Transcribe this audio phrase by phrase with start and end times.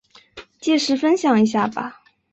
[0.59, 2.01] 届时分享一下吧